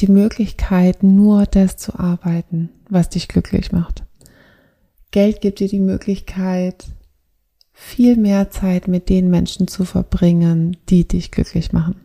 [0.00, 4.04] die Möglichkeit, nur das zu arbeiten, was dich glücklich macht.
[5.10, 6.86] Geld gibt dir die Möglichkeit,
[7.72, 11.96] viel mehr Zeit mit den Menschen zu verbringen, die dich glücklich machen.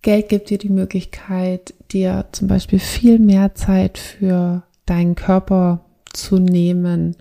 [0.00, 6.38] Geld gibt dir die Möglichkeit, dir zum Beispiel viel mehr Zeit für deinen Körper zu
[6.38, 7.16] nehmen,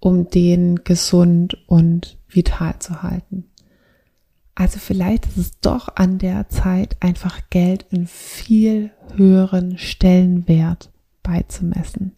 [0.00, 3.44] um den gesund und vital zu halten.
[4.58, 10.90] Also vielleicht ist es doch an der Zeit, einfach Geld in viel höheren Stellenwert
[11.22, 12.16] beizumessen.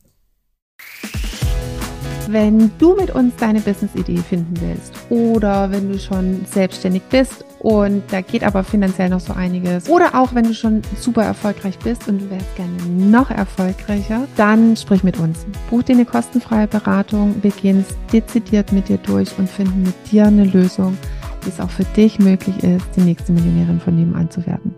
[2.28, 8.04] Wenn du mit uns deine Business-Idee finden willst oder wenn du schon selbstständig bist und
[8.12, 12.06] da geht aber finanziell noch so einiges oder auch wenn du schon super erfolgreich bist
[12.06, 15.44] und du wärst gerne noch erfolgreicher, dann sprich mit uns.
[15.70, 20.12] Buch dir eine kostenfreie Beratung, wir gehen es dezidiert mit dir durch und finden mit
[20.12, 20.96] dir eine Lösung,
[21.42, 24.74] wie es auch für dich möglich ist, die nächste Millionärin von nebenan zu werden.